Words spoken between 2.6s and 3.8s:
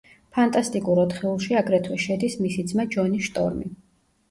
ძმა ჯონი შტორმი.